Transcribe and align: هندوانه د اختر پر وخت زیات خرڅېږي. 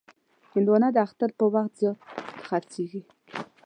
هندوانه 0.53 0.87
د 0.93 0.97
اختر 1.05 1.29
پر 1.37 1.45
وخت 1.53 1.71
زیات 1.79 1.99
خرڅېږي. 2.47 3.01